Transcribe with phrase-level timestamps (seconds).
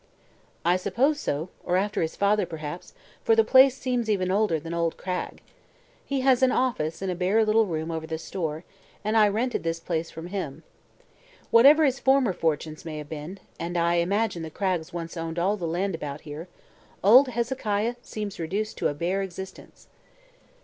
[0.65, 4.73] "I suppose so; or after his father, perhaps, for the place seems even older than
[4.73, 5.43] old Cragg.
[6.03, 8.63] He has an 'office' in a bare little room over the store,
[9.03, 10.63] and I rented this place from him.
[11.51, 15.55] Whatever his former fortunes may have been and I imagine the Craggs once owned all
[15.55, 16.47] the land about here
[17.03, 19.85] old Hezekiah seems reduced to a bare existence."